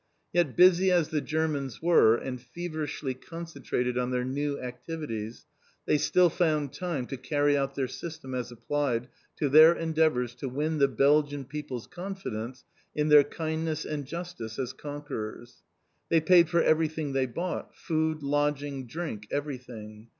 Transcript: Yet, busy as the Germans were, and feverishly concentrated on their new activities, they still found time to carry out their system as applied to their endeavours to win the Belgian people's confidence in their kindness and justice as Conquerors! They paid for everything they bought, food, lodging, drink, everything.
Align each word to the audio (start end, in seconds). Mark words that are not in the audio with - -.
Yet, 0.33 0.55
busy 0.55 0.89
as 0.89 1.09
the 1.09 1.21
Germans 1.21 1.79
were, 1.79 2.15
and 2.15 2.41
feverishly 2.41 3.13
concentrated 3.13 3.99
on 3.99 4.09
their 4.09 4.25
new 4.25 4.59
activities, 4.59 5.45
they 5.85 5.99
still 5.99 6.27
found 6.31 6.73
time 6.73 7.05
to 7.05 7.17
carry 7.17 7.55
out 7.55 7.75
their 7.75 7.87
system 7.87 8.33
as 8.33 8.51
applied 8.51 9.09
to 9.35 9.47
their 9.47 9.73
endeavours 9.73 10.33
to 10.37 10.49
win 10.49 10.79
the 10.79 10.87
Belgian 10.87 11.45
people's 11.45 11.85
confidence 11.85 12.65
in 12.95 13.09
their 13.09 13.23
kindness 13.23 13.85
and 13.85 14.05
justice 14.07 14.57
as 14.57 14.73
Conquerors! 14.73 15.61
They 16.09 16.19
paid 16.19 16.49
for 16.49 16.63
everything 16.63 17.13
they 17.13 17.27
bought, 17.27 17.75
food, 17.77 18.23
lodging, 18.23 18.87
drink, 18.87 19.27
everything. 19.29 20.07